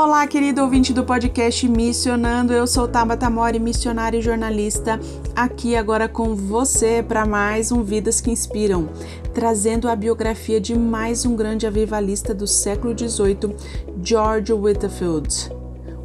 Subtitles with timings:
[0.00, 2.52] Olá, querido ouvinte do podcast Missionando.
[2.52, 5.00] Eu sou Tabata Mori, missionária e jornalista,
[5.34, 8.88] aqui agora com você para mais um Vidas que Inspiram,
[9.34, 13.56] trazendo a biografia de mais um grande avivalista do século XVIII,
[14.00, 15.50] George Whitefield,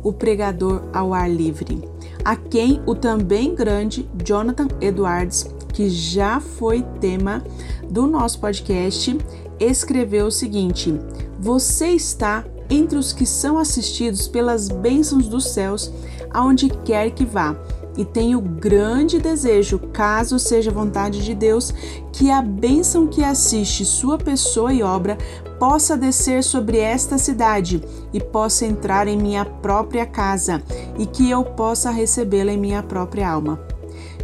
[0.02, 1.88] o pregador ao ar livre,
[2.26, 7.44] a quem o também grande Jonathan Edwards, que já foi tema
[7.88, 9.16] do nosso podcast,
[9.60, 11.00] escreveu o seguinte:
[11.40, 15.92] Você está entre os que são assistidos pelas bênçãos dos céus,
[16.32, 17.56] aonde quer que vá.
[17.96, 21.72] E tenho grande desejo, caso seja vontade de Deus,
[22.12, 25.16] que a bênção que assiste sua pessoa e obra
[25.60, 30.64] possa descer sobre esta cidade e possa entrar em minha própria casa
[30.98, 33.60] e que eu possa recebê-la em minha própria alma.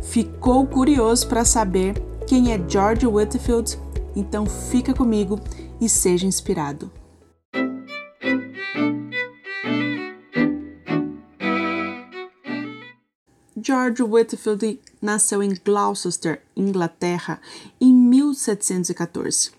[0.01, 1.93] Ficou curioso para saber
[2.25, 3.77] quem é George Whitfield?
[4.15, 5.39] Então fica comigo
[5.79, 6.98] e seja inspirado.
[13.69, 17.39] George Whitfield nasceu em Gloucester, Inglaterra,
[17.79, 19.51] em 1714.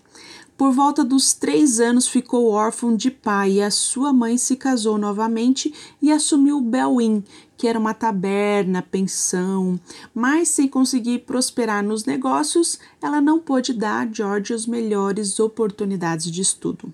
[0.57, 4.97] Por volta dos três anos ficou órfão de pai e a sua mãe se casou
[4.97, 7.23] novamente e assumiu Belwyn,
[7.55, 9.79] que era uma taberna, pensão,
[10.13, 16.29] mas sem conseguir prosperar nos negócios, ela não pôde dar a George as melhores oportunidades
[16.29, 16.93] de estudo.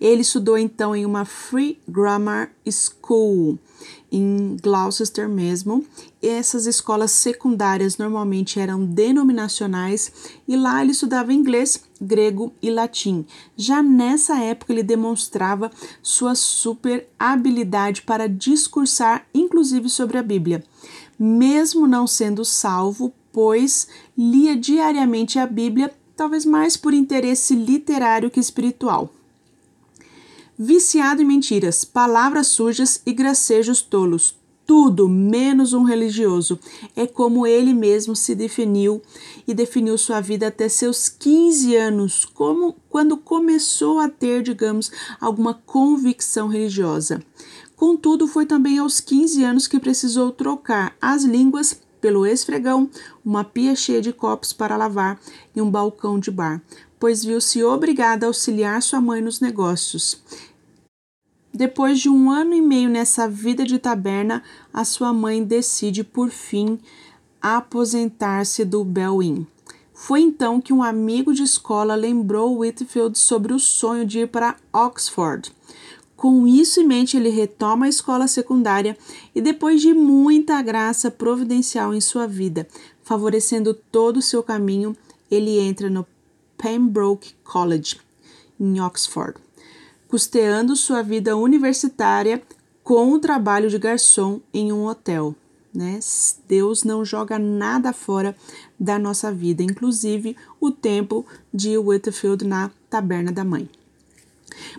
[0.00, 3.60] Ele estudou então em uma Free Grammar School
[4.10, 5.84] em Gloucester mesmo.
[6.22, 10.12] Essas escolas secundárias normalmente eram denominacionais
[10.46, 13.26] e lá ele estudava inglês, grego e latim.
[13.56, 15.70] Já nessa época ele demonstrava
[16.02, 20.64] sua super habilidade para discursar, inclusive sobre a Bíblia.
[21.18, 28.40] Mesmo não sendo salvo, pois lia diariamente a Bíblia, talvez mais por interesse literário que
[28.40, 29.12] espiritual
[30.58, 34.36] viciado em mentiras, palavras sujas e gracejos tolos.
[34.66, 36.58] Tudo menos um religioso.
[36.94, 39.00] É como ele mesmo se definiu
[39.46, 45.54] e definiu sua vida até seus 15 anos, como quando começou a ter, digamos, alguma
[45.54, 47.22] convicção religiosa.
[47.74, 52.90] Contudo, foi também aos 15 anos que precisou trocar as línguas pelo esfregão,
[53.24, 55.18] uma pia cheia de copos para lavar
[55.54, 56.62] e um balcão de bar,
[56.98, 60.22] pois viu-se obrigada a auxiliar sua mãe nos negócios.
[61.58, 66.30] Depois de um ano e meio nessa vida de taberna, a sua mãe decide por
[66.30, 66.78] fim
[67.42, 69.18] aposentar-se do Bell
[69.92, 74.54] Foi então que um amigo de escola lembrou Whitfield sobre o sonho de ir para
[74.72, 75.50] Oxford.
[76.14, 78.96] Com isso em mente, ele retoma a escola secundária
[79.34, 82.68] e, depois de muita graça providencial em sua vida,
[83.02, 84.96] favorecendo todo o seu caminho,
[85.28, 86.06] ele entra no
[86.56, 87.96] Pembroke College,
[88.60, 89.47] em Oxford
[90.08, 92.42] custeando sua vida universitária
[92.82, 95.34] com o trabalho de garçom em um hotel.
[95.72, 96.00] Né?
[96.48, 98.34] Deus não joga nada fora
[98.80, 103.68] da nossa vida, inclusive o tempo de Whitfield na taberna da mãe.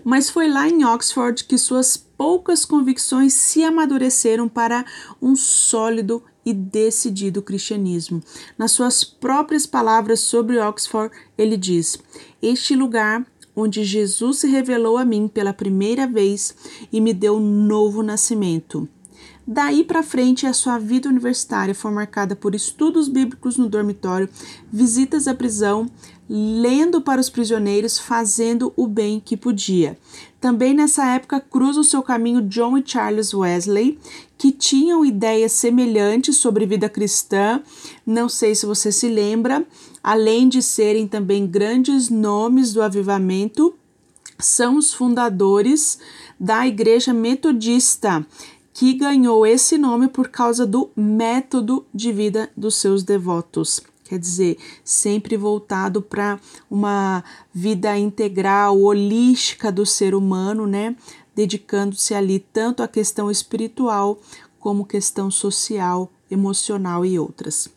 [0.03, 4.84] Mas foi lá em Oxford que suas poucas convicções se amadureceram para
[5.22, 8.22] um sólido e decidido cristianismo.
[8.57, 11.97] Nas suas próprias palavras sobre Oxford, ele diz:
[12.41, 13.25] Este lugar
[13.56, 16.56] onde Jesus se revelou a mim pela primeira vez
[16.92, 18.88] e me deu um novo nascimento.
[19.52, 24.30] Daí para frente, a sua vida universitária foi marcada por estudos bíblicos no dormitório,
[24.72, 25.90] visitas à prisão,
[26.30, 29.98] lendo para os prisioneiros, fazendo o bem que podia.
[30.40, 33.97] Também nessa época cruza o seu caminho John e Charles Wesley,
[34.38, 37.59] que tinham ideias semelhantes sobre vida cristã.
[38.06, 39.66] Não sei se você se lembra,
[40.03, 43.73] além de serem também grandes nomes do avivamento,
[44.37, 45.99] são os fundadores
[46.40, 48.25] da Igreja Metodista
[48.73, 53.81] que ganhou esse nome por causa do método de vida dos seus devotos.
[54.05, 56.40] Quer dizer, sempre voltado para
[56.72, 57.23] uma
[57.53, 60.96] vida integral, holística do ser humano, né?
[61.35, 64.17] Dedicando-se ali tanto à questão espiritual
[64.59, 67.69] como questão social, emocional e outras.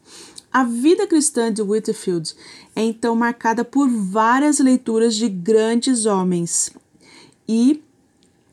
[0.52, 2.34] A vida cristã de Whitefield
[2.76, 6.70] é então marcada por várias leituras de grandes homens
[7.48, 7.82] e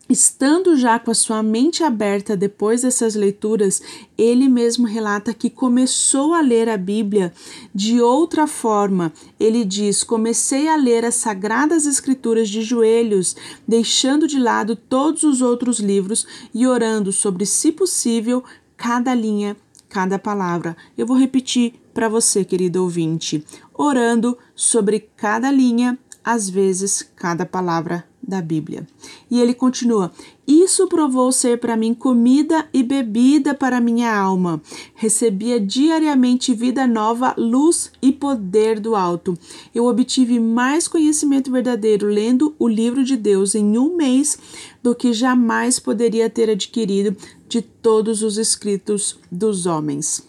[0.09, 3.79] Estando já com a sua mente aberta depois dessas leituras,
[4.17, 7.31] ele mesmo relata que começou a ler a Bíblia
[7.75, 9.13] de outra forma.
[9.39, 13.35] Ele diz: Comecei a ler as Sagradas Escrituras de joelhos,
[13.67, 16.25] deixando de lado todos os outros livros
[16.55, 18.43] e orando sobre, se possível,
[18.75, 19.55] cada linha,
[19.87, 20.75] cada palavra.
[20.97, 23.43] Eu vou repetir para você, querido ouvinte:
[23.73, 28.87] orando sobre cada linha, às vezes cada palavra da Bíblia.
[29.29, 30.09] E ele continua:
[30.47, 34.61] Isso provou ser para mim comida e bebida para minha alma.
[34.95, 39.37] Recebia diariamente vida nova, luz e poder do alto.
[39.75, 44.39] Eu obtive mais conhecimento verdadeiro lendo o livro de Deus em um mês
[44.81, 47.13] do que jamais poderia ter adquirido
[47.45, 50.28] de todos os escritos dos homens.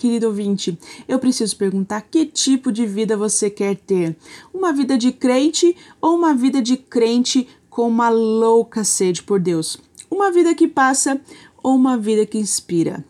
[0.00, 4.16] Querido ouvinte, eu preciso perguntar que tipo de vida você quer ter?
[4.50, 9.76] Uma vida de crente ou uma vida de crente com uma louca sede por Deus?
[10.10, 11.20] Uma vida que passa
[11.62, 13.04] ou uma vida que inspira?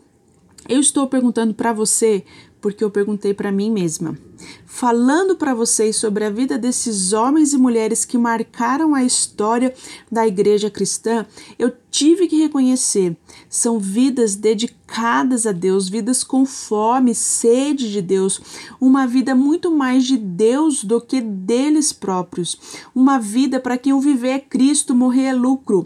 [0.67, 2.25] Eu estou perguntando para você
[2.59, 4.19] porque eu perguntei para mim mesma.
[4.65, 9.73] Falando para vocês sobre a vida desses homens e mulheres que marcaram a história
[10.11, 11.25] da igreja cristã,
[11.59, 13.15] eu tive que reconhecer,
[13.49, 18.41] são vidas dedicadas a Deus, vidas com fome, sede de Deus,
[18.79, 22.57] uma vida muito mais de Deus do que deles próprios,
[22.95, 25.85] uma vida para quem o viver é Cristo, morrer é lucro,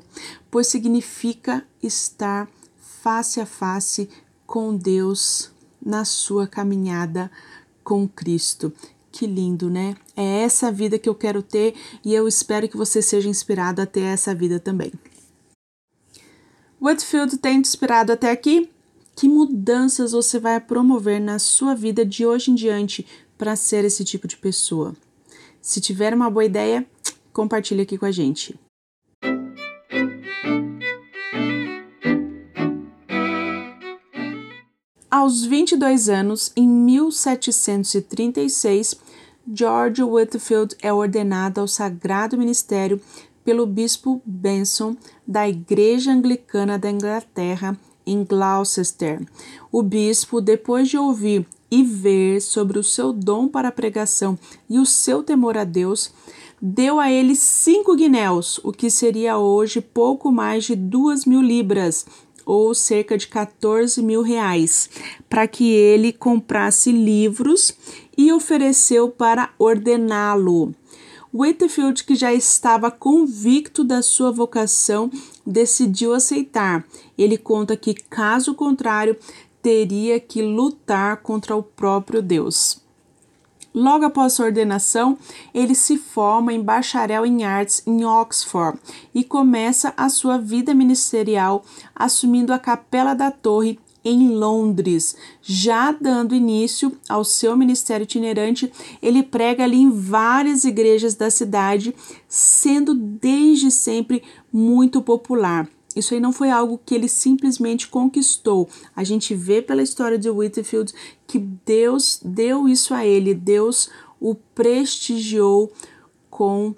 [0.51, 2.47] pois significa estar
[3.01, 4.09] face a face
[4.45, 5.51] com Deus
[5.85, 7.29] na sua caminhada
[7.85, 8.73] com Cristo.
[9.11, 9.95] Que lindo, né?
[10.13, 11.73] É essa vida que eu quero ter
[12.03, 14.91] e eu espero que você seja inspirado a ter essa vida também.
[16.81, 18.69] Whitfield tem te inspirado até aqui?
[19.15, 23.05] Que mudanças você vai promover na sua vida de hoje em diante
[23.37, 24.93] para ser esse tipo de pessoa?
[25.61, 26.85] Se tiver uma boa ideia,
[27.31, 28.59] compartilhe aqui com a gente.
[35.17, 38.95] Aos 22 anos, em 1736,
[39.49, 42.99] George Whitfield é ordenado ao Sagrado Ministério
[43.41, 49.25] pelo bispo Benson da Igreja Anglicana da Inglaterra em Gloucester.
[49.71, 54.37] O bispo, depois de ouvir e ver sobre o seu dom para a pregação
[54.69, 56.11] e o seu temor a Deus,
[56.61, 62.05] deu a ele cinco guinéus, o que seria hoje pouco mais de duas mil libras,
[62.45, 64.89] ou cerca de 14 mil reais,
[65.29, 67.73] para que ele comprasse livros
[68.17, 70.73] e ofereceu para ordená-lo.
[71.33, 75.11] Whitfield, que já estava convicto da sua vocação,
[75.45, 76.85] decidiu aceitar.
[77.17, 79.17] Ele conta que, caso contrário,
[79.61, 82.84] teria que lutar contra o próprio Deus.
[83.75, 85.17] Logo após sua ordenação,
[85.53, 88.79] ele se forma em bacharel em artes em Oxford
[89.13, 91.61] e começa a sua vida ministerial
[91.93, 95.17] assumindo a Capela da Torre em Londres.
[95.41, 101.93] Já dando início ao seu ministério itinerante, ele prega ali em várias igrejas da cidade,
[102.29, 104.23] sendo desde sempre
[104.53, 105.67] muito popular.
[105.95, 108.67] Isso aí não foi algo que ele simplesmente conquistou.
[108.95, 110.93] A gente vê pela história de Whitfield
[111.25, 113.89] que Deus deu isso a ele, Deus
[114.19, 115.71] o prestigiou
[116.29, 116.75] com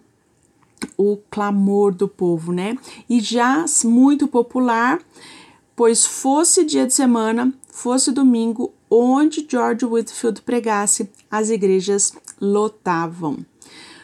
[0.95, 2.77] o clamor do povo, né?
[3.09, 5.01] E já muito popular,
[5.75, 13.37] pois fosse dia de semana, fosse domingo, onde George Whitfield pregasse, as igrejas lotavam.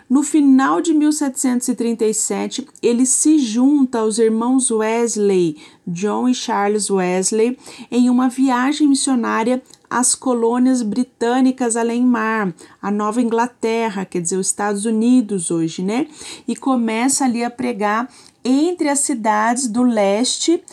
[0.09, 5.57] No final de 1737, ele se junta aos irmãos Wesley,
[5.87, 7.57] John e Charles Wesley,
[7.89, 14.47] em uma viagem missionária às colônias britânicas além mar, a Nova Inglaterra, quer dizer, os
[14.47, 16.07] Estados Unidos hoje, né?
[16.47, 18.09] E começa ali a pregar
[18.43, 20.63] entre as cidades do leste,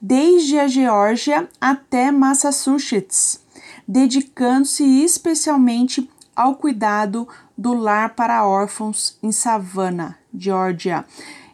[0.00, 3.40] desde a Geórgia até Massachusetts,
[3.86, 7.28] dedicando-se especialmente ao cuidado
[7.60, 11.04] do lar para órfãos em Savannah, Georgia.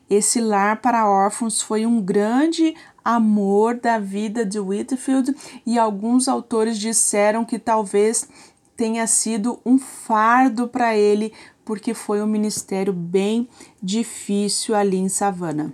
[0.08, 5.34] Esse lar para órfãos foi um grande amor da vida de Whitfield
[5.66, 8.28] e alguns autores disseram que talvez
[8.76, 11.32] tenha sido um fardo para ele,
[11.64, 13.48] porque foi um ministério bem
[13.82, 15.72] difícil ali em Savannah.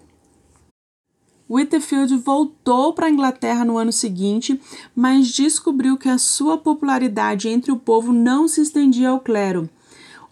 [1.46, 4.58] Whitfield voltou para a Inglaterra no ano seguinte,
[4.96, 9.68] mas descobriu que a sua popularidade entre o povo não se estendia ao clero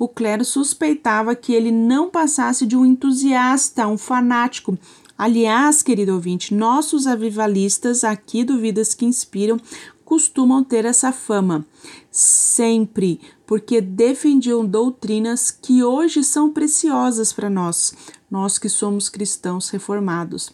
[0.00, 4.78] o clero suspeitava que ele não passasse de um entusiasta, um fanático.
[5.16, 9.60] Aliás, querido ouvinte, nossos avivalistas aqui do Vidas que Inspiram
[10.02, 11.66] costumam ter essa fama.
[12.10, 17.92] Sempre, porque defendiam doutrinas que hoje são preciosas para nós,
[18.30, 20.50] nós que somos cristãos reformados.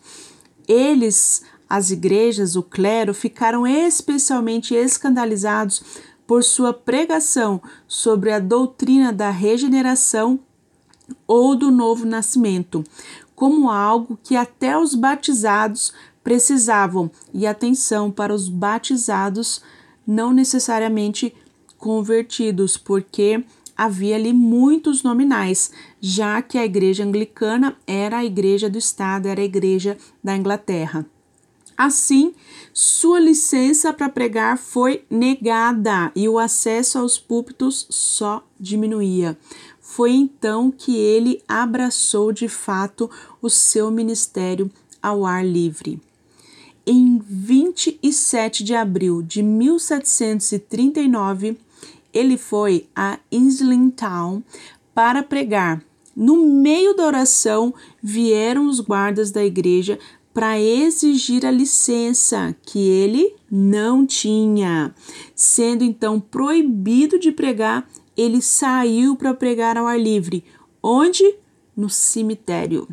[0.67, 5.85] Eles, as igrejas, o clero, ficaram especialmente escandalizados
[6.27, 10.41] por sua pregação sobre a doutrina da regeneração
[11.27, 12.85] ou do novo nascimento,
[13.35, 15.93] como algo que até os batizados
[16.25, 17.11] precisavam.
[17.33, 19.63] E atenção para os batizados,
[20.07, 21.33] não necessariamente
[21.79, 23.45] convertidos, porque
[23.77, 29.41] havia ali muitos nominais, já que a igreja anglicana era a igreja do Estado, era
[29.41, 31.07] a igreja da Inglaterra.
[31.77, 32.33] Assim,
[32.73, 39.37] sua licença para pregar foi negada e o acesso aos púlpitos só diminuía.
[39.81, 44.71] Foi então que ele abraçou de fato o seu ministério
[45.03, 46.01] ao ar livre.
[46.87, 51.59] Em 27 de abril de 1739,
[52.13, 54.43] ele foi a Islington
[54.95, 55.83] para pregar.
[56.15, 59.99] No meio da oração, vieram os guardas da igreja
[60.37, 64.95] para exigir a licença que ele não tinha.
[65.35, 70.45] Sendo então proibido de pregar, ele saiu para pregar ao ar livre.
[70.83, 71.37] Onde?
[71.75, 72.87] No cemitério.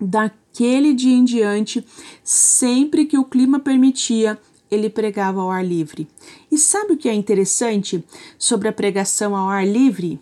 [0.00, 1.84] Daquele dia em diante,
[2.22, 4.38] sempre que o clima permitia,
[4.70, 6.06] ele pregava ao ar livre.
[6.52, 8.04] E sabe o que é interessante
[8.38, 10.20] sobre a pregação ao ar livre?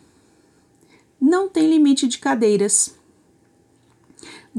[1.21, 2.98] Não tem limite de cadeiras.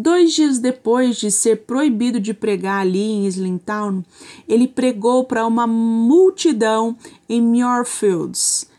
[0.02, 4.02] Dois dias depois de ser proibido de pregar ali em Islington,
[4.48, 6.96] ele pregou para uma multidão
[7.28, 8.70] em Muirfields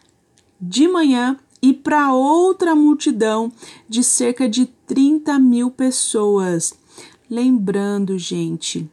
[0.59, 3.53] de manhã e para outra multidão
[3.87, 6.73] de cerca de 30 mil pessoas.
[7.29, 8.91] Lembrando, gente,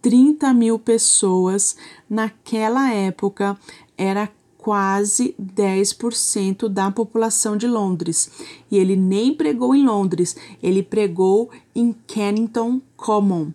[0.00, 1.76] 30 mil pessoas
[2.08, 3.58] naquela época
[3.98, 4.30] era
[4.62, 8.30] quase 10% da população de Londres.
[8.70, 13.48] E ele nem pregou em Londres, ele pregou em Kennington Common,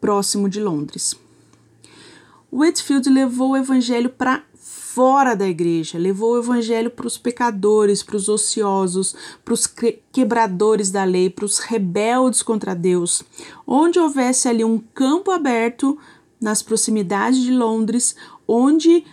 [0.00, 1.14] próximo de Londres.
[2.50, 8.16] Whitfield levou o evangelho para fora da igreja, levou o evangelho para os pecadores, para
[8.16, 9.66] os ociosos, para os
[10.10, 13.22] quebradores da lei, para os rebeldes contra Deus.
[13.66, 15.98] Onde houvesse ali um campo aberto
[16.40, 18.16] nas proximidades de Londres,
[18.48, 19.04] onde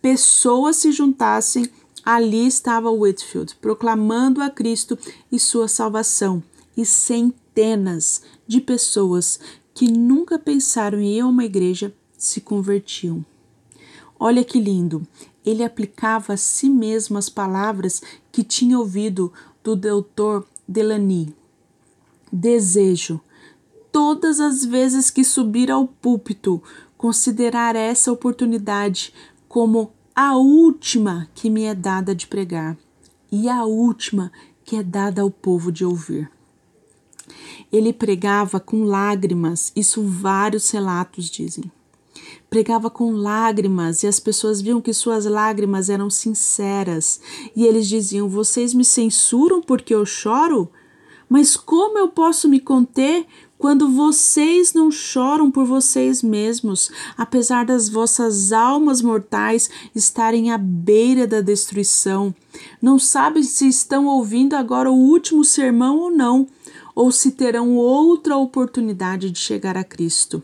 [0.00, 1.68] pessoas se juntassem,
[2.04, 4.98] ali estava Whitfield, proclamando a Cristo
[5.30, 6.42] e sua salvação.
[6.76, 9.40] E centenas de pessoas
[9.74, 13.24] que nunca pensaram em ir a uma igreja se convertiam.
[14.18, 15.06] Olha que lindo!
[15.44, 21.34] Ele aplicava a si mesmo as palavras que tinha ouvido do doutor Delany.
[22.30, 23.20] Desejo,
[23.90, 26.62] todas as vezes que subir ao púlpito,
[26.96, 29.14] considerar essa oportunidade
[29.48, 32.76] como a última que me é dada de pregar
[33.30, 34.30] e a última
[34.64, 36.30] que é dada ao povo de ouvir.
[37.70, 41.70] Ele pregava com lágrimas, isso vários relatos dizem
[42.50, 47.20] pregava com lágrimas e as pessoas viam que suas lágrimas eram sinceras.
[47.54, 50.70] E eles diziam: Vocês me censuram porque eu choro?
[51.28, 53.26] Mas como eu posso me conter
[53.58, 61.26] quando vocês não choram por vocês mesmos, apesar das vossas almas mortais estarem à beira
[61.26, 62.34] da destruição?
[62.80, 66.46] Não sabem se estão ouvindo agora o último sermão ou não,
[66.94, 70.42] ou se terão outra oportunidade de chegar a Cristo.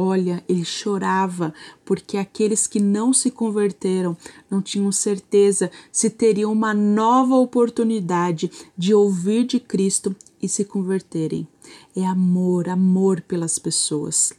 [0.00, 1.52] Olha, ele chorava
[1.84, 4.16] porque aqueles que não se converteram
[4.48, 11.48] não tinham certeza se teriam uma nova oportunidade de ouvir de Cristo e se converterem.
[11.96, 14.32] É amor, amor pelas pessoas.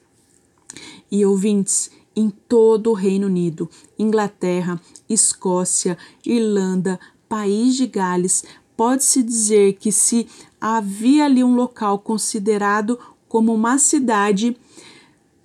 [1.12, 6.98] E ouvintes, em todo o Reino Unido, Inglaterra, Escócia, Irlanda,
[7.28, 8.46] País de Gales,
[8.78, 10.26] pode-se dizer que se
[10.62, 12.98] havia ali um local considerado
[13.28, 14.56] como uma cidade,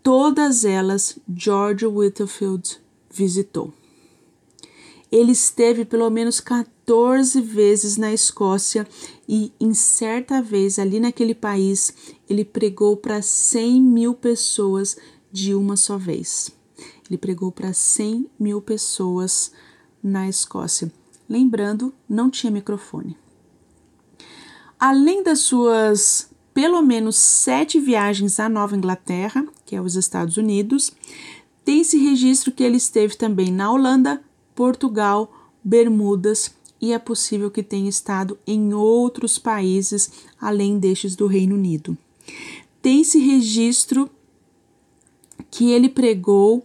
[0.05, 2.79] Todas elas George Whitfield
[3.11, 3.73] visitou.
[5.11, 8.87] Ele esteve pelo menos 14 vezes na Escócia
[9.27, 11.95] e, em certa vez, ali naquele país,
[12.29, 14.95] ele pregou para 100 mil pessoas
[15.33, 16.51] de uma só vez.
[17.09, 19.53] Ele pregou para 100 mil pessoas
[20.03, 20.93] na Escócia.
[21.27, 23.17] Lembrando, não tinha microfone.
[24.79, 30.93] Além das suas pelo menos sete viagens à Nova Inglaterra, que é os Estados Unidos.
[31.65, 34.23] Tem-se registro que ele esteve também na Holanda,
[34.55, 41.57] Portugal, Bermudas e é possível que tenha estado em outros países além destes do Reino
[41.57, 41.99] Unido.
[42.81, 44.09] Tem-se registro
[45.51, 46.65] que ele pregou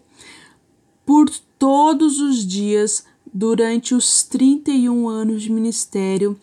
[1.03, 6.37] por todos os dias durante os 31 anos de ministério,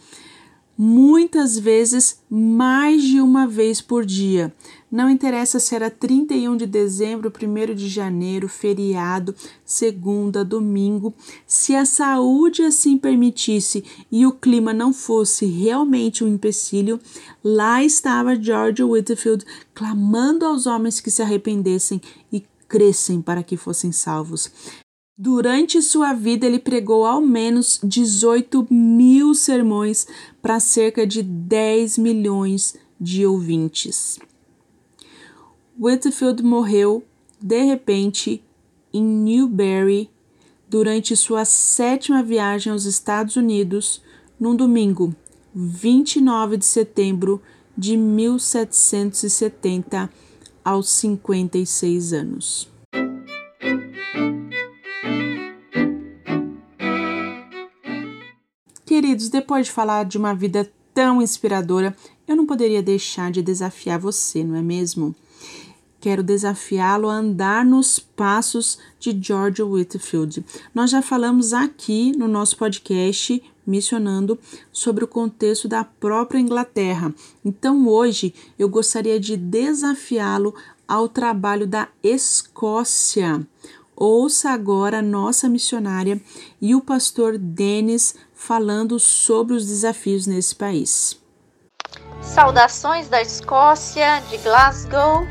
[0.77, 4.53] muitas vezes mais de uma vez por dia.
[4.91, 11.15] Não interessa se era 31 de dezembro, 1 de janeiro, feriado, segunda, domingo,
[11.47, 17.01] se a saúde assim permitisse e o clima não fosse realmente um empecilho,
[17.43, 22.01] lá estava George Whitfield clamando aos homens que se arrependessem
[22.33, 24.51] e crescem para que fossem salvos.
[25.19, 30.07] Durante sua vida, ele pregou ao menos 18 mil sermões
[30.43, 34.19] para cerca de 10 milhões de ouvintes.
[35.81, 37.03] Whitfield morreu
[37.41, 38.45] de repente
[38.93, 40.11] em Newberry
[40.69, 44.03] durante sua sétima viagem aos Estados Unidos
[44.39, 45.17] num domingo,
[45.55, 47.41] 29 de setembro
[47.75, 50.11] de 1770,
[50.63, 52.76] aos 56 anos.
[59.17, 61.97] Queridos, depois de falar de uma vida tão inspiradora,
[62.29, 65.15] eu não poderia deixar de desafiar você, não é mesmo?
[65.99, 70.45] Quero desafiá-lo a andar nos passos de George Whitfield.
[70.75, 74.39] Nós já falamos aqui no nosso podcast Missionando
[74.71, 77.15] sobre o contexto da própria Inglaterra.
[77.43, 80.55] Então hoje eu gostaria de desafiá-lo
[80.87, 83.47] ao trabalho da Escócia.
[83.97, 86.21] Ouça agora a nossa missionária
[86.61, 88.15] e o pastor Denis
[88.47, 91.21] falando sobre os desafios nesse país.
[92.23, 95.27] Saudações da Escócia, de Glasgow.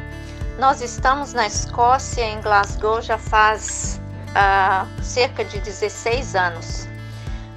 [0.59, 6.87] Nós estamos na Escócia, em Glasgow, já faz uh, cerca de 16 anos.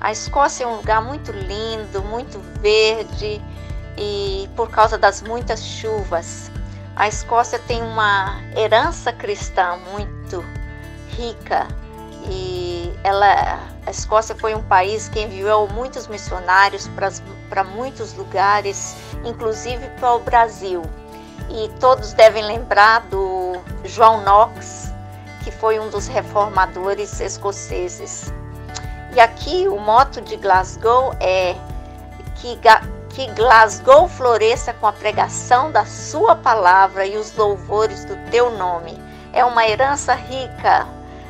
[0.01, 3.43] A Escócia é um lugar muito lindo, muito verde
[3.97, 6.53] e por causa das muitas chuvas.
[6.95, 10.45] A Escócia tem uma herança cristã muito
[11.17, 11.67] rica
[12.27, 16.89] e ela, a Escócia foi um país que enviou muitos missionários
[17.49, 20.83] para muitos lugares, inclusive para o Brasil.
[21.49, 24.93] E todos devem lembrar do João Knox,
[25.43, 28.33] que foi um dos reformadores escoceses.
[29.15, 31.55] E aqui o moto de Glasgow é
[32.35, 32.59] que,
[33.11, 38.99] que Glasgow floresça com a pregação da sua palavra e os louvores do teu nome.
[39.33, 40.87] É uma herança rica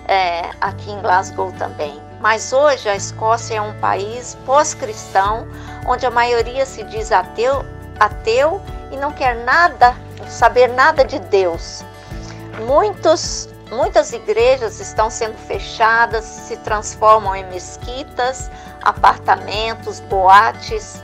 [0.08, 2.00] é, aqui em Glasgow também.
[2.20, 5.46] Mas hoje a Escócia é um país pós-cristão,
[5.86, 7.64] onde a maioria se diz ateu,
[8.00, 9.94] ateu e não quer nada,
[10.26, 11.84] saber nada de Deus.
[12.66, 18.50] Muitos, muitas igrejas estão sendo fechadas, se transformam em mesquitas,
[18.82, 21.00] apartamentos, boates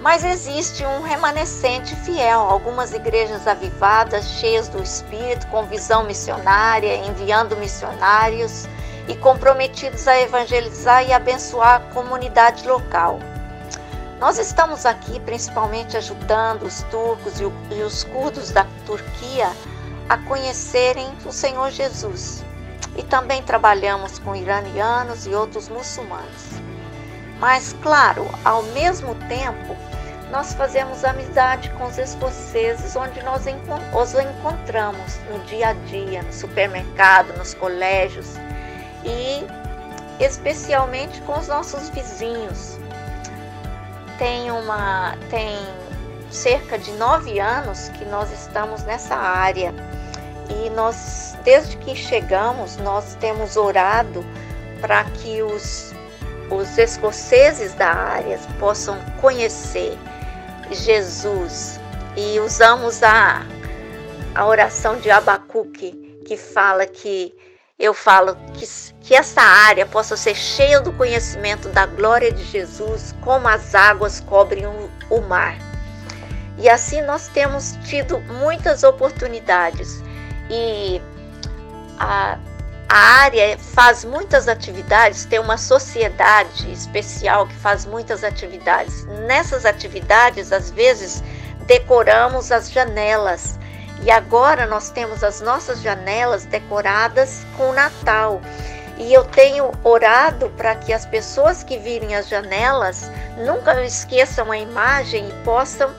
[0.00, 7.56] mas existe um remanescente fiel, algumas igrejas avivadas, cheias do Espírito, com visão missionária, enviando
[7.56, 8.66] missionários
[9.06, 13.18] e comprometidos a evangelizar e abençoar a comunidade local.
[14.18, 19.50] Nós estamos aqui principalmente ajudando os turcos e os curdos da Turquia
[20.08, 22.44] a conhecerem o Senhor Jesus.
[22.96, 26.50] E também trabalhamos com iranianos e outros muçulmanos.
[27.38, 29.74] Mas, claro, ao mesmo tempo,
[30.30, 36.32] nós fazemos amizade com os escoceses, onde nós os encontramos no dia a dia, no
[36.32, 38.36] supermercado, nos colégios
[39.04, 39.44] e
[40.22, 42.78] especialmente com os nossos vizinhos.
[44.18, 45.56] Tem uma tem
[46.30, 49.74] cerca de nove anos que nós estamos nessa área
[50.48, 54.24] e nós desde que chegamos nós temos orado
[54.80, 55.92] para que os
[56.50, 59.96] os escoceses da área possam conhecer
[60.74, 61.80] Jesus
[62.16, 63.46] e usamos a,
[64.34, 65.92] a oração de Abacuque
[66.24, 67.34] que fala que
[67.78, 68.66] eu falo que,
[69.00, 74.20] que essa área possa ser cheia do conhecimento da glória de Jesus, como as águas
[74.20, 75.56] cobrem o, o mar.
[76.58, 80.02] E assim nós temos tido muitas oportunidades
[80.50, 81.00] e
[81.98, 82.38] a,
[82.92, 89.06] a área faz muitas atividades, tem uma sociedade especial que faz muitas atividades.
[89.28, 91.22] Nessas atividades, às vezes,
[91.66, 93.60] decoramos as janelas.
[94.02, 98.40] E agora nós temos as nossas janelas decoradas com Natal.
[98.98, 103.08] E eu tenho orado para que as pessoas que virem as janelas
[103.46, 105.94] nunca esqueçam a imagem e possam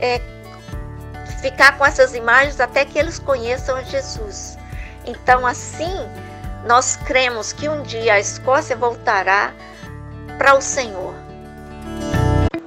[0.00, 0.20] é,
[1.42, 4.56] ficar com essas imagens até que eles conheçam Jesus.
[5.04, 5.94] Então, assim,
[6.66, 9.54] nós cremos que um dia a Escócia voltará
[10.36, 11.14] para o Senhor.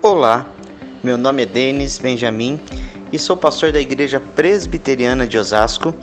[0.01, 0.47] Olá,
[1.03, 2.61] meu nome é Denis Benjamin
[3.11, 5.93] e sou pastor da Igreja Presbiteriana de Osasco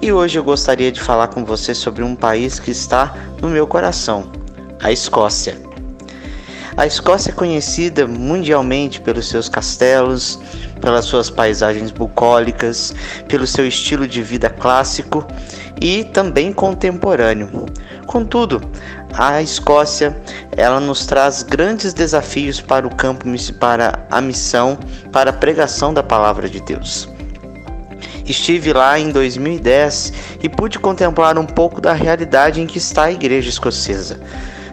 [0.00, 3.66] e hoje eu gostaria de falar com você sobre um país que está no meu
[3.66, 4.32] coração,
[4.80, 5.71] a Escócia.
[6.74, 10.38] A Escócia é conhecida mundialmente pelos seus castelos,
[10.80, 12.94] pelas suas paisagens bucólicas,
[13.28, 15.26] pelo seu estilo de vida clássico
[15.80, 17.66] e também contemporâneo.
[18.06, 18.62] Contudo,
[19.12, 20.16] a Escócia,
[20.56, 23.26] ela nos traz grandes desafios para o campo
[23.58, 24.78] para a missão,
[25.12, 27.06] para a pregação da palavra de Deus.
[28.24, 33.12] Estive lá em 2010 e pude contemplar um pouco da realidade em que está a
[33.12, 34.18] igreja escocesa.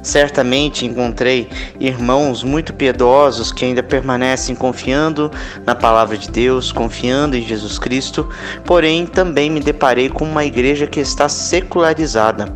[0.01, 5.31] Certamente encontrei irmãos muito piedosos que ainda permanecem confiando
[5.65, 8.27] na palavra de Deus, confiando em Jesus Cristo,
[8.65, 12.53] porém também me deparei com uma igreja que está secularizada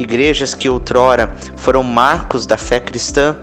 [0.00, 3.36] Igrejas que outrora foram marcos da fé cristã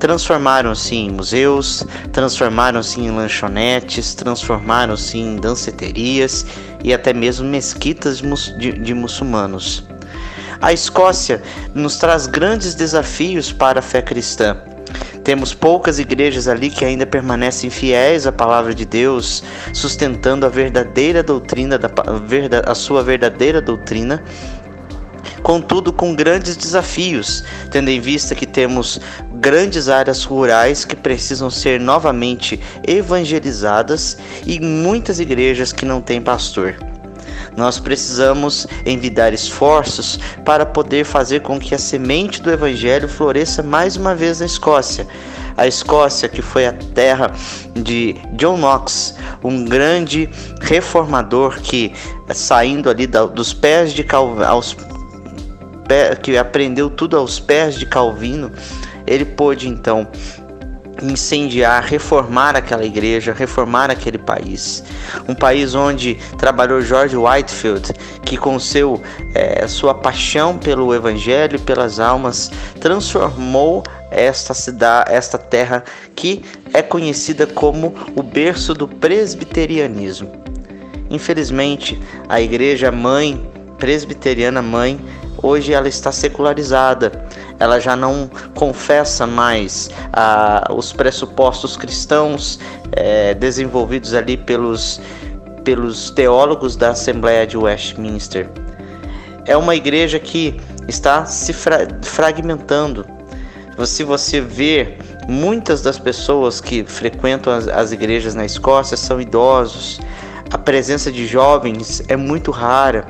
[0.00, 6.46] transformaram-se em museus, transformaram-se em lanchonetes, transformaram-se em danceterias
[6.82, 8.22] e até mesmo mesquitas
[8.58, 9.84] de, de, muçulmanos.
[10.60, 11.42] A Escócia
[11.74, 14.56] nos traz grandes desafios para a fé cristã.
[15.24, 19.42] Temos poucas igrejas ali que ainda permanecem fiéis à palavra de Deus,
[19.72, 21.90] sustentando a verdadeira doutrina, da,
[22.66, 24.22] a sua verdadeira doutrina
[25.42, 29.00] contudo com grandes desafios, tendo em vista que temos
[29.34, 36.89] grandes áreas rurais que precisam ser novamente evangelizadas e muitas igrejas que não têm pastor.
[37.60, 43.96] Nós precisamos envidar esforços para poder fazer com que a semente do Evangelho floresça mais
[43.96, 45.06] uma vez na Escócia.
[45.58, 47.30] A Escócia, que foi a terra
[47.74, 50.26] de John Knox, um grande
[50.62, 51.92] reformador que,
[52.32, 54.50] saindo ali dos pés de Calvino,
[56.22, 58.50] que aprendeu tudo aos pés de Calvino,
[59.06, 60.08] ele pôde então
[61.02, 64.84] incendiar, reformar aquela igreja, reformar aquele país.
[65.28, 67.92] Um país onde trabalhou George Whitefield,
[68.24, 69.00] que com seu
[69.34, 72.50] é, sua paixão pelo evangelho, pelas almas,
[72.80, 76.42] transformou esta cidade, esta terra que
[76.74, 80.30] é conhecida como o berço do presbiterianismo.
[81.08, 83.40] Infelizmente, a igreja mãe
[83.78, 85.00] presbiteriana mãe
[85.42, 87.26] hoje ela está secularizada,
[87.60, 92.58] ela já não confessa mais ah, os pressupostos cristãos
[92.92, 95.00] eh, desenvolvidos ali pelos,
[95.62, 98.48] pelos teólogos da Assembleia de Westminster.
[99.44, 103.06] É uma igreja que está se fra fragmentando.
[103.84, 110.00] Se você ver, muitas das pessoas que frequentam as, as igrejas na Escócia são idosos,
[110.50, 113.06] a presença de jovens é muito rara.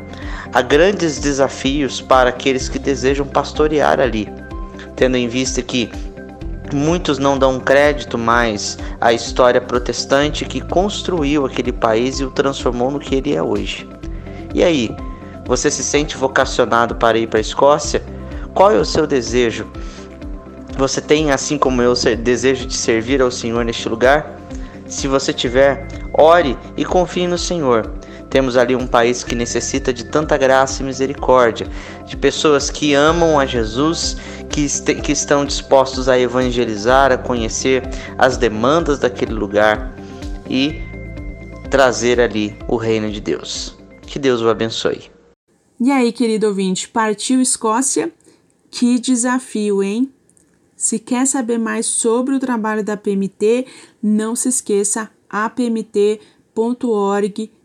[0.52, 4.28] Há grandes desafios para aqueles que desejam pastorear ali,
[4.96, 5.88] tendo em vista que
[6.74, 12.90] muitos não dão crédito mais à história protestante que construiu aquele país e o transformou
[12.90, 13.88] no que ele é hoje.
[14.52, 14.90] E aí,
[15.46, 18.02] você se sente vocacionado para ir para a Escócia?
[18.52, 19.68] Qual é o seu desejo?
[20.76, 24.36] Você tem, assim como eu, desejo de servir ao Senhor neste lugar?
[24.86, 27.92] Se você tiver, ore e confie no Senhor.
[28.30, 31.66] Temos ali um país que necessita de tanta graça e misericórdia,
[32.06, 34.16] de pessoas que amam a Jesus,
[34.48, 37.82] que, que estão dispostos a evangelizar, a conhecer
[38.16, 39.92] as demandas daquele lugar
[40.48, 40.80] e
[41.68, 43.76] trazer ali o reino de Deus.
[44.02, 45.10] Que Deus o abençoe.
[45.80, 48.12] E aí, querido ouvinte, partiu Escócia?
[48.70, 50.12] Que desafio, hein?
[50.76, 53.66] Se quer saber mais sobre o trabalho da PMT,
[54.00, 57.59] não se esqueça apmt.org.br.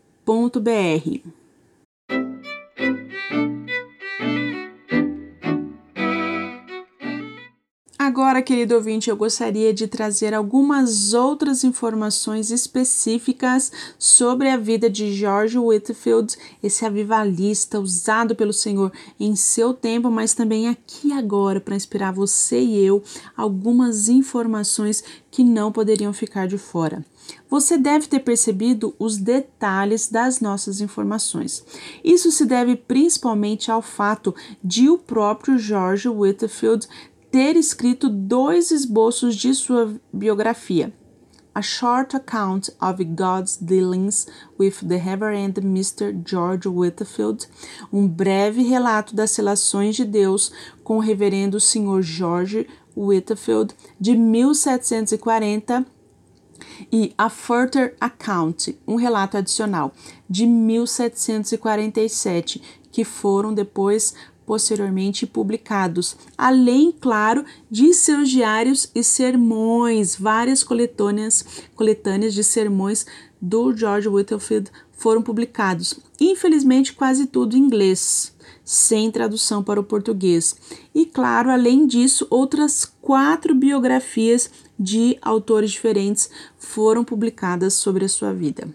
[7.96, 15.12] Agora, querido ouvinte, eu gostaria de trazer algumas outras informações específicas sobre a vida de
[15.12, 21.76] George Whitfield, esse avivalista usado pelo Senhor em seu tempo, mas também aqui agora para
[21.76, 23.02] inspirar você e eu
[23.36, 27.04] algumas informações que não poderiam ficar de fora.
[27.48, 31.64] Você deve ter percebido os detalhes das nossas informações.
[32.04, 36.86] Isso se deve principalmente ao fato de o próprio George Whitfield
[37.30, 40.92] ter escrito dois esboços de sua biografia.
[41.54, 44.26] A Short Account of God's Dealings
[44.58, 46.14] with the Reverend Mr.
[46.22, 47.48] George Whitfield,
[47.90, 50.52] um breve relato das relações de Deus
[50.84, 52.02] com o Reverendo Sr.
[52.02, 55.86] George Whitfield, de 1740,
[56.92, 59.92] e A Further Account, um relato adicional,
[60.28, 64.14] de 1747, que foram depois
[64.46, 73.04] posteriormente publicados, além, claro, de seus diários e sermões, várias coletâneas, coletâneas de sermões
[73.42, 75.98] do George Whitfield foram publicados.
[76.20, 78.32] Infelizmente, quase tudo em inglês,
[78.66, 80.56] sem tradução para o português.
[80.92, 88.32] E, claro, além disso, outras quatro biografias de autores diferentes foram publicadas sobre a sua
[88.32, 88.68] vida.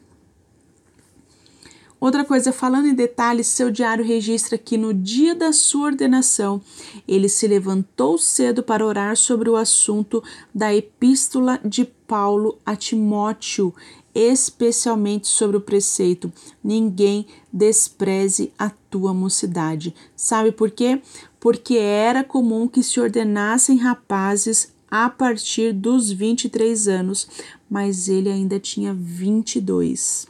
[1.99, 6.59] Outra coisa, falando em detalhes, seu diário registra que no dia da sua ordenação,
[7.07, 13.71] ele se levantou cedo para orar sobre o assunto da epístola de Paulo a Timóteo,
[14.13, 16.31] especialmente sobre o preceito:
[16.63, 19.93] ninguém despreze a tua mocidade.
[20.15, 21.01] Sabe por quê?
[21.39, 27.27] Porque era comum que se ordenassem rapazes a partir dos 23 anos,
[27.69, 30.27] mas ele ainda tinha 22.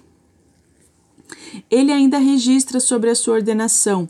[1.69, 4.07] Ele ainda registra sobre a sua ordenação: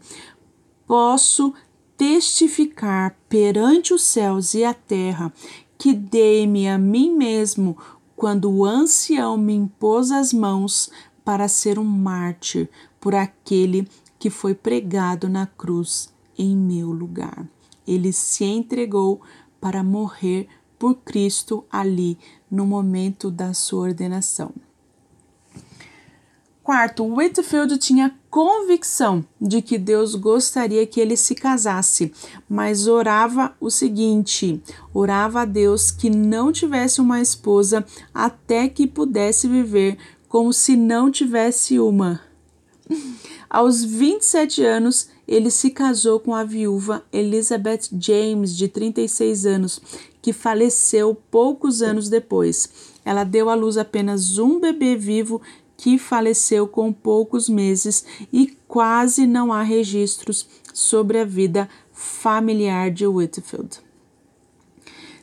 [0.86, 1.54] Posso
[1.98, 5.32] testificar perante os céus e a terra
[5.78, 7.78] que dei-me a mim mesmo
[8.22, 10.92] quando o ancião me impôs as mãos
[11.26, 13.88] para ser um mártir por aquele
[14.20, 17.50] que foi pregado na cruz em meu lugar.
[17.88, 19.24] Ele se entregou
[19.60, 22.16] para morrer por Cristo ali
[22.50, 24.54] no momento da sua ordenação.
[26.64, 32.14] Quarto, Whitfield tinha convicção de que Deus gostaria que ele se casasse,
[32.48, 34.62] mas orava o seguinte:
[34.94, 39.98] orava a Deus que não tivesse uma esposa até que pudesse viver
[40.30, 42.22] como se não tivesse uma.
[43.50, 49.82] Aos 27 anos, ele se casou com a viúva Elizabeth James, de 36 anos,
[50.22, 52.70] que faleceu poucos anos depois.
[53.04, 55.42] Ela deu à luz apenas um bebê vivo
[55.82, 63.08] que faleceu com poucos meses e quase não há registros sobre a vida familiar de
[63.08, 63.80] Whitfield.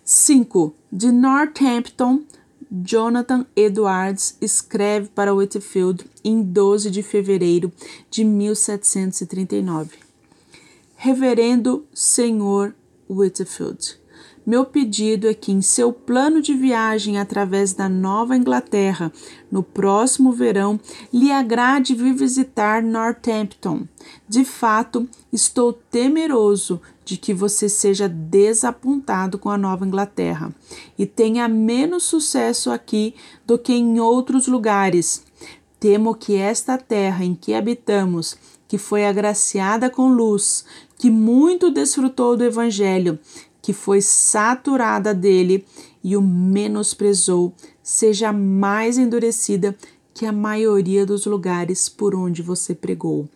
[0.04, 0.74] 5.
[0.90, 2.24] De Northampton,
[2.72, 7.72] Jonathan Edwards escreve para Whitfield em 12 de fevereiro
[8.10, 9.92] de 1739.
[10.96, 12.74] Reverendo Senhor
[13.08, 13.96] Whitfield,
[14.48, 19.12] meu pedido é que, em seu plano de viagem através da Nova Inglaterra,
[19.52, 20.80] no próximo verão,
[21.12, 23.86] lhe agrade vir visitar Northampton.
[24.26, 30.50] De fato, estou temeroso de que você seja desapontado com a Nova Inglaterra
[30.98, 33.14] e tenha menos sucesso aqui
[33.46, 35.24] do que em outros lugares.
[35.78, 40.64] Temo que esta terra em que habitamos, que foi agraciada com luz,
[40.98, 43.18] que muito desfrutou do Evangelho,
[43.68, 45.62] que foi saturada dele
[46.02, 49.76] e o menosprezou, seja mais endurecida
[50.14, 53.28] que a maioria dos lugares por onde você pregou.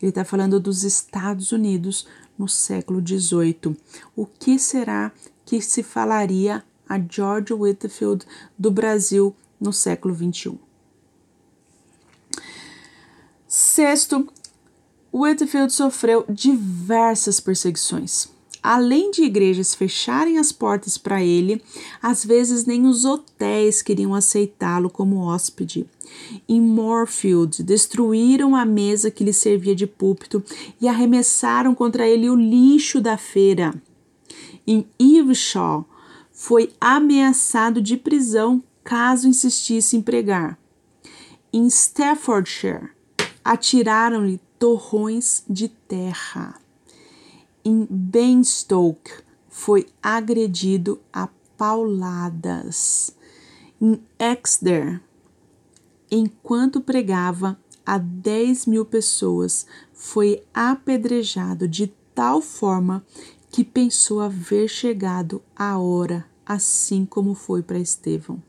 [0.00, 2.06] Ele está falando dos Estados Unidos
[2.38, 3.76] no século XVIII.
[4.14, 5.10] O que será
[5.44, 8.24] que se falaria a George Whitfield
[8.56, 10.56] do Brasil no século XXI?
[13.48, 14.28] Sexto,
[15.12, 18.28] Whitfield sofreu diversas perseguições.
[18.62, 21.62] Além de igrejas fecharem as portas para ele,
[22.02, 25.86] às vezes nem os hotéis queriam aceitá-lo como hóspede.
[26.46, 30.42] Em Moorfield, destruíram a mesa que lhe servia de púlpito
[30.80, 33.72] e arremessaram contra ele o lixo da feira.
[34.66, 35.84] Em Evesham,
[36.30, 40.58] foi ameaçado de prisão caso insistisse em pregar.
[41.52, 42.90] Em Staffordshire,
[43.42, 46.59] atiraram-lhe torrões de terra
[47.64, 49.10] em Benstoke
[49.48, 53.14] foi agredido a pauladas.
[53.80, 55.00] Em Exeter,
[56.10, 63.04] enquanto pregava a 10 mil pessoas, foi apedrejado de tal forma
[63.50, 68.40] que pensou haver chegado a hora, assim como foi para Estevão.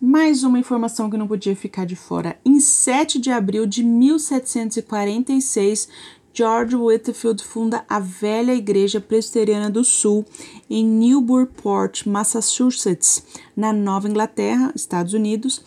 [0.00, 2.36] Mais uma informação que não podia ficar de fora.
[2.44, 5.88] Em 7 de abril de 1746,
[6.34, 10.24] George Whitfield funda a velha Igreja Presbiteriana do Sul
[10.68, 13.22] em Newburyport, Massachusetts,
[13.54, 15.62] na Nova Inglaterra, Estados Unidos,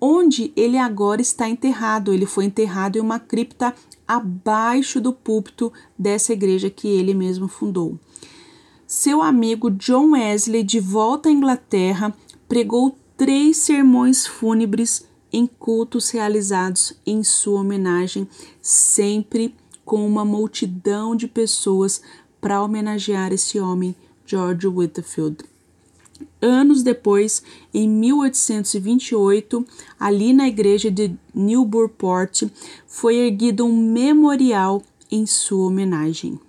[0.00, 2.12] onde ele agora está enterrado.
[2.12, 3.74] Ele foi enterrado em uma cripta
[4.08, 7.98] abaixo do púlpito dessa igreja que ele mesmo fundou.
[8.86, 12.14] Seu amigo John Wesley, de volta à Inglaterra,
[12.48, 18.28] pregou três sermões fúnebres em cultos realizados em sua homenagem,
[18.60, 19.54] sempre
[19.92, 22.00] com uma multidão de pessoas
[22.40, 25.44] para homenagear esse homem, George Whitfield.
[26.40, 27.42] Anos depois,
[27.74, 29.66] em 1828,
[30.00, 32.44] ali na igreja de Newburyport,
[32.86, 36.40] foi erguido um memorial em sua homenagem.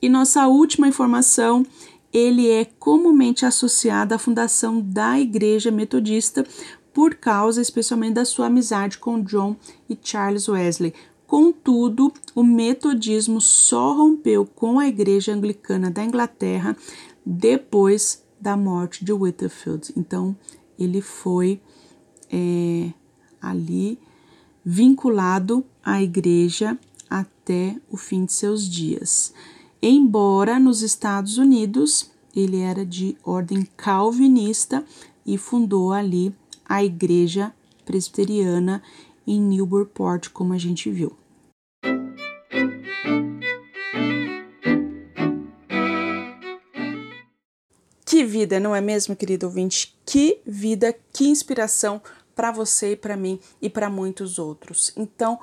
[0.00, 1.66] E nossa última informação
[2.12, 6.46] ele é comumente associado à fundação da Igreja Metodista
[6.94, 9.56] por causa especialmente da sua amizade com John
[9.90, 10.94] e Charles Wesley.
[11.26, 16.76] Contudo, o metodismo só rompeu com a Igreja Anglicana da Inglaterra
[17.24, 19.92] depois da morte de Whitefield.
[19.96, 20.36] Então,
[20.78, 21.60] ele foi
[22.30, 22.92] é,
[23.40, 23.98] ali
[24.64, 29.32] vinculado à igreja até o fim de seus dias.
[29.80, 34.84] Embora nos Estados Unidos ele era de ordem calvinista
[35.24, 36.34] e fundou ali
[36.68, 37.52] a igreja
[37.84, 38.82] presbiteriana
[39.26, 41.16] em Newburyport, como a gente viu.
[48.04, 49.94] Que vida, não é mesmo, querido ouvinte?
[50.06, 52.00] Que vida, que inspiração
[52.34, 54.92] para você e para mim e para muitos outros.
[54.96, 55.38] Então,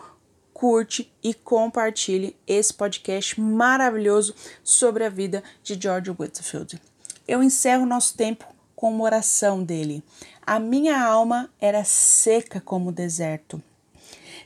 [0.54, 6.82] curte e compartilhe esse podcast maravilhoso sobre a vida de George Whitfield.
[7.28, 10.04] Eu encerro nosso tempo com uma oração dele.
[10.46, 13.62] A minha alma era seca como o deserto.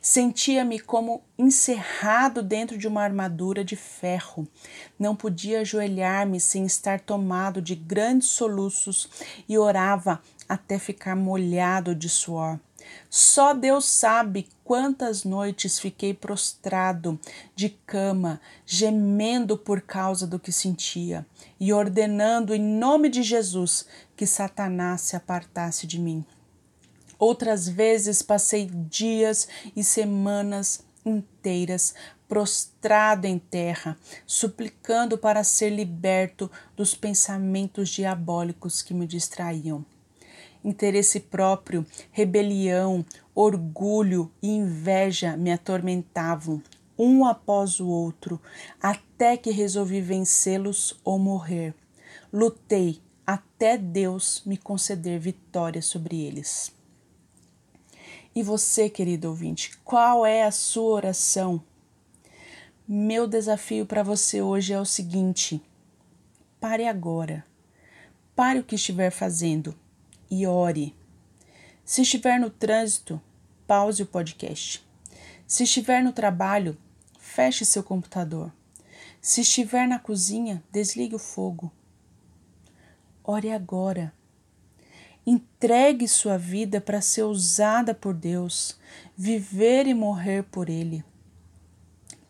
[0.10, 4.48] Sentia-me como encerrado dentro de uma armadura de ferro.
[4.98, 9.10] Não podia ajoelhar-me sem estar tomado de grandes soluços
[9.50, 12.58] e orava até ficar molhado de suor.
[13.10, 17.20] Só Deus sabe quantas noites fiquei prostrado
[17.54, 21.28] de cama, gemendo por causa do que sentia
[21.60, 26.26] e ordenando em nome de Jesus que Satanás se apartasse de mim.
[27.20, 31.96] Outras vezes passei dias e semanas inteiras
[32.28, 39.86] prostrado em terra, suplicando para ser liberto dos pensamentos diabólicos que me distraíam
[40.64, 46.62] interesse próprio, rebelião, orgulho e inveja me atormentavam,
[46.98, 48.42] um após o outro,
[48.82, 51.74] até que resolvi vencê-los ou morrer.
[52.34, 56.77] Lutei até Deus me conceder vitória sobre eles.
[58.38, 61.60] E você, querido ouvinte, qual é a sua oração?
[62.88, 65.60] Meu desafio para você hoje é o seguinte:
[66.60, 67.44] pare agora.
[68.36, 69.74] Pare o que estiver fazendo
[70.30, 70.96] e ore.
[71.84, 73.20] Se estiver no trânsito,
[73.66, 74.88] pause o podcast.
[75.48, 76.78] Se estiver no trabalho,
[77.20, 78.54] feche seu computador.
[79.20, 81.72] Se estiver na cozinha, desligue o fogo.
[83.24, 84.14] Ore agora.
[85.30, 88.80] Entregue sua vida para ser usada por Deus,
[89.14, 91.04] viver e morrer por Ele.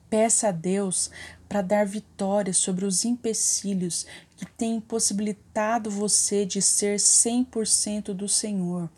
[0.10, 1.12] Peça a Deus
[1.48, 8.90] para dar vitória sobre os empecilhos que têm impossibilitado você de ser 100% do Senhor.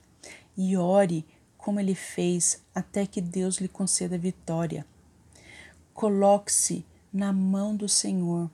[0.55, 1.25] E ore
[1.57, 4.85] como ele fez até que Deus lhe conceda vitória.
[5.93, 8.49] Coloque-se na mão do Senhor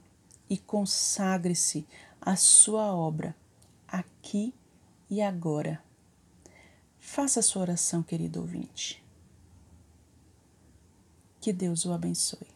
[0.49, 1.85] e consagre-se
[2.19, 3.35] à sua obra,
[3.87, 4.64] aqui e
[5.21, 5.81] agora.
[6.99, 9.01] Faça sua oração, querido ouvinte.
[11.39, 12.47] Que Deus o abençoe.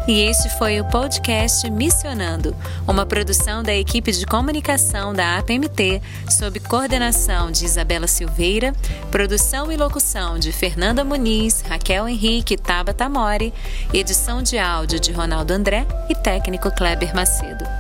[0.09, 2.57] E este foi o podcast Missionando,
[2.87, 8.73] uma produção da equipe de comunicação da APMT, sob coordenação de Isabela Silveira,
[9.11, 13.53] produção e locução de Fernanda Muniz, Raquel Henrique e Tabata Mori,
[13.93, 17.78] edição de áudio de Ronaldo André e técnico Kleber Macedo.